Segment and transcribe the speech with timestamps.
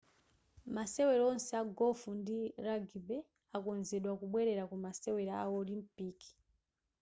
[0.75, 3.17] masewero onse a golf ndi rugby
[3.57, 6.29] akonzeka kubwerera ku masewera a olimpiki